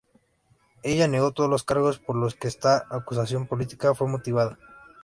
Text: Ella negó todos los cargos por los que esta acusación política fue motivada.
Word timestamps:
Ella 0.81 1.07
negó 1.07 1.31
todos 1.31 1.47
los 1.47 1.61
cargos 1.63 1.99
por 1.99 2.15
los 2.15 2.33
que 2.33 2.47
esta 2.47 2.87
acusación 2.89 3.45
política 3.45 3.93
fue 3.93 4.07
motivada. 4.07 4.57